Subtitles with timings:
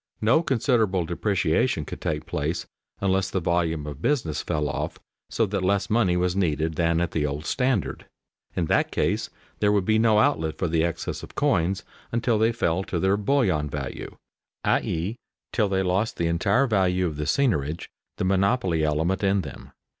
[0.21, 2.65] No considerable depreciation could take place
[3.01, 4.97] unless the volume of business fell off
[5.29, 8.07] so that less money was needed than at the old standard.
[8.55, 9.29] In that case
[9.59, 13.15] there would be no outlet for the excess of coins until they fell to their
[13.15, 14.17] bullion value,
[14.63, 15.17] i.e.,
[15.53, 17.87] till they lost the entire value of the seigniorage,
[18.17, 19.71] the monopoly element in them.